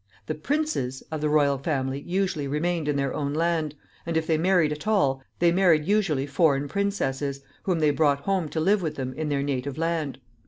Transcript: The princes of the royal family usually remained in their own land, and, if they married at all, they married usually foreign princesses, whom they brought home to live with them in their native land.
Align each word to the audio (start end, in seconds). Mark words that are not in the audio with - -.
The 0.25 0.33
princes 0.33 1.03
of 1.11 1.21
the 1.21 1.29
royal 1.29 1.59
family 1.59 1.99
usually 2.01 2.47
remained 2.47 2.87
in 2.87 2.95
their 2.97 3.13
own 3.13 3.35
land, 3.35 3.75
and, 4.03 4.17
if 4.17 4.25
they 4.25 4.35
married 4.35 4.71
at 4.71 4.87
all, 4.87 5.21
they 5.37 5.51
married 5.51 5.85
usually 5.85 6.25
foreign 6.25 6.67
princesses, 6.67 7.41
whom 7.61 7.81
they 7.81 7.91
brought 7.91 8.21
home 8.21 8.49
to 8.49 8.59
live 8.59 8.81
with 8.81 8.95
them 8.95 9.13
in 9.13 9.29
their 9.29 9.43
native 9.43 9.77
land. 9.77 10.17